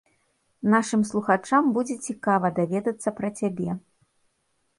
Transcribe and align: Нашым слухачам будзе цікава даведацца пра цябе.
Нашым 0.73 1.01
слухачам 1.09 1.69
будзе 1.75 1.99
цікава 2.07 2.47
даведацца 2.61 3.09
пра 3.21 3.29
цябе. 3.43 3.71